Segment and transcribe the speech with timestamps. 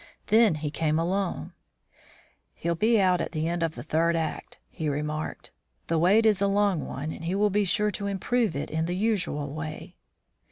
[0.33, 1.53] Then he came alone.
[2.55, 5.51] "He'll be out at the end of the third act," he remarked.
[5.85, 8.85] "The wait is a long one and he will be sure to improve it in
[8.85, 9.95] the usual way."